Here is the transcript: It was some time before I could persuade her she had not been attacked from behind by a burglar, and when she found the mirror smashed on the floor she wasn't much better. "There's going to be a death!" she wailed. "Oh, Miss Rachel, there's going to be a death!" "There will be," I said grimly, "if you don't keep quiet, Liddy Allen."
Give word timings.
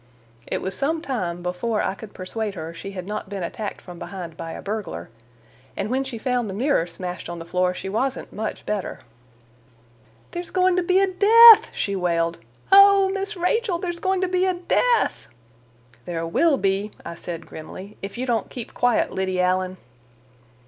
It 0.47 0.63
was 0.63 0.75
some 0.75 0.99
time 0.99 1.43
before 1.43 1.83
I 1.83 1.93
could 1.93 2.15
persuade 2.15 2.55
her 2.55 2.73
she 2.73 2.93
had 2.93 3.05
not 3.05 3.29
been 3.29 3.43
attacked 3.43 3.79
from 3.79 3.99
behind 3.99 4.35
by 4.35 4.53
a 4.53 4.61
burglar, 4.63 5.11
and 5.77 5.91
when 5.91 6.03
she 6.03 6.17
found 6.17 6.49
the 6.49 6.55
mirror 6.55 6.87
smashed 6.87 7.29
on 7.29 7.37
the 7.37 7.45
floor 7.45 7.75
she 7.75 7.87
wasn't 7.87 8.33
much 8.33 8.65
better. 8.65 9.01
"There's 10.31 10.49
going 10.49 10.75
to 10.77 10.81
be 10.81 10.97
a 10.99 11.05
death!" 11.05 11.69
she 11.71 11.95
wailed. 11.95 12.39
"Oh, 12.71 13.11
Miss 13.13 13.37
Rachel, 13.37 13.77
there's 13.77 13.99
going 13.99 14.21
to 14.21 14.27
be 14.27 14.43
a 14.47 14.55
death!" 14.55 15.27
"There 16.05 16.25
will 16.25 16.57
be," 16.57 16.89
I 17.05 17.13
said 17.13 17.45
grimly, 17.45 17.95
"if 18.01 18.17
you 18.17 18.25
don't 18.25 18.49
keep 18.49 18.73
quiet, 18.73 19.11
Liddy 19.11 19.39
Allen." 19.39 19.77